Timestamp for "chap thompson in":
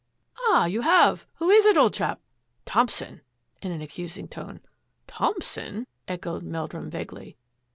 1.93-3.71